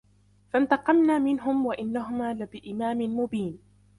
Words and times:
فانتقمنا 0.53 1.19
منهم 1.19 1.65
وإنهما 1.65 2.33
لبإمام 2.33 3.19
مبين 3.19 3.59